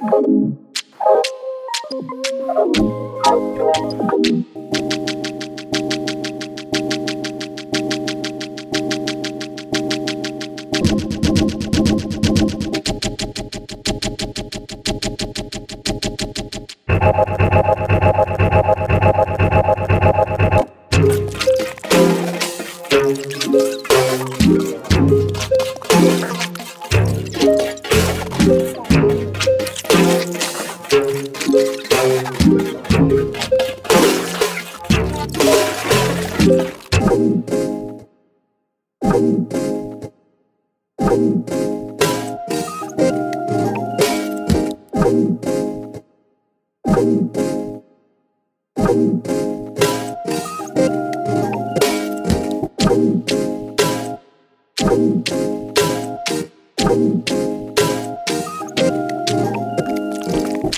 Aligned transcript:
Thank 0.00 0.26
you. 4.26 4.87
Thank 31.70 31.92
you. 39.52 39.57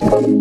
Oh 0.02 0.40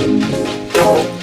go, 0.00 0.20
go. 0.72 1.19